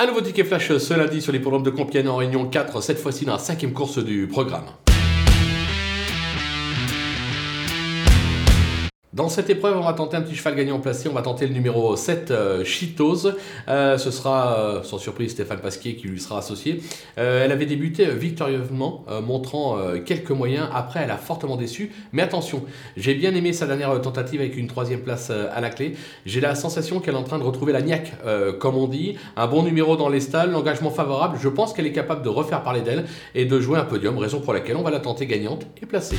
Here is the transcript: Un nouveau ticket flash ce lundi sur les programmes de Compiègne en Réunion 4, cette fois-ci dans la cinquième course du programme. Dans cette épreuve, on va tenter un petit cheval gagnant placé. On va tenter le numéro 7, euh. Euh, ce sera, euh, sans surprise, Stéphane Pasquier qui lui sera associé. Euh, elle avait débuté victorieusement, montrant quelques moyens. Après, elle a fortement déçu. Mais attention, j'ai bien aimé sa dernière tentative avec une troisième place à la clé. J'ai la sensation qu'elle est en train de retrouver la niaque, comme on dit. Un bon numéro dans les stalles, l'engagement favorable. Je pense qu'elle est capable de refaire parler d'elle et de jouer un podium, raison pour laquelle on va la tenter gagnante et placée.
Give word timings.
Un 0.00 0.06
nouveau 0.06 0.20
ticket 0.20 0.44
flash 0.44 0.78
ce 0.78 0.94
lundi 0.94 1.20
sur 1.20 1.32
les 1.32 1.40
programmes 1.40 1.64
de 1.64 1.70
Compiègne 1.70 2.06
en 2.06 2.14
Réunion 2.14 2.46
4, 2.46 2.80
cette 2.80 3.00
fois-ci 3.00 3.24
dans 3.24 3.32
la 3.32 3.40
cinquième 3.40 3.72
course 3.72 3.98
du 3.98 4.28
programme. 4.28 4.66
Dans 9.18 9.28
cette 9.28 9.50
épreuve, 9.50 9.76
on 9.76 9.82
va 9.82 9.94
tenter 9.94 10.16
un 10.16 10.20
petit 10.20 10.36
cheval 10.36 10.54
gagnant 10.54 10.78
placé. 10.78 11.08
On 11.08 11.12
va 11.12 11.22
tenter 11.22 11.48
le 11.48 11.52
numéro 11.52 11.96
7, 11.96 12.30
euh. 12.30 12.62
Euh, 13.68 13.98
ce 13.98 14.10
sera, 14.12 14.60
euh, 14.60 14.82
sans 14.84 14.98
surprise, 14.98 15.32
Stéphane 15.32 15.58
Pasquier 15.58 15.96
qui 15.96 16.06
lui 16.06 16.20
sera 16.20 16.38
associé. 16.38 16.80
Euh, 17.18 17.44
elle 17.44 17.50
avait 17.50 17.66
débuté 17.66 18.06
victorieusement, 18.06 19.04
montrant 19.26 19.76
quelques 20.06 20.30
moyens. 20.30 20.68
Après, 20.72 21.00
elle 21.02 21.10
a 21.10 21.16
fortement 21.16 21.56
déçu. 21.56 21.90
Mais 22.12 22.22
attention, 22.22 22.62
j'ai 22.96 23.14
bien 23.14 23.34
aimé 23.34 23.52
sa 23.52 23.66
dernière 23.66 24.00
tentative 24.00 24.40
avec 24.40 24.56
une 24.56 24.68
troisième 24.68 25.00
place 25.00 25.30
à 25.30 25.60
la 25.60 25.70
clé. 25.70 25.96
J'ai 26.24 26.40
la 26.40 26.54
sensation 26.54 27.00
qu'elle 27.00 27.14
est 27.14 27.18
en 27.18 27.24
train 27.24 27.40
de 27.40 27.44
retrouver 27.44 27.72
la 27.72 27.82
niaque, 27.82 28.12
comme 28.60 28.76
on 28.76 28.86
dit. 28.86 29.16
Un 29.36 29.48
bon 29.48 29.64
numéro 29.64 29.96
dans 29.96 30.08
les 30.08 30.20
stalles, 30.20 30.52
l'engagement 30.52 30.90
favorable. 30.90 31.38
Je 31.42 31.48
pense 31.48 31.72
qu'elle 31.72 31.86
est 31.88 31.92
capable 31.92 32.22
de 32.22 32.28
refaire 32.28 32.62
parler 32.62 32.82
d'elle 32.82 33.04
et 33.34 33.46
de 33.46 33.58
jouer 33.58 33.80
un 33.80 33.84
podium, 33.84 34.16
raison 34.16 34.40
pour 34.40 34.52
laquelle 34.52 34.76
on 34.76 34.82
va 34.82 34.92
la 34.92 35.00
tenter 35.00 35.26
gagnante 35.26 35.66
et 35.82 35.86
placée. 35.86 36.18